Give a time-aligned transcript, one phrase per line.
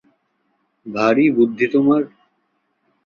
[0.85, 2.01] ভারি বুদ্ধি তোমার!